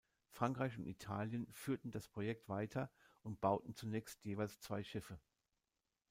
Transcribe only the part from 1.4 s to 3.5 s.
führten das Projekt weiter und